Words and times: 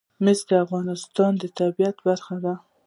مس 0.23 0.39
د 0.49 0.51
افغانستان 0.65 1.31
د 1.41 1.43
طبیعت 1.59 1.97
برخه 2.07 2.35
ده. 2.45 2.53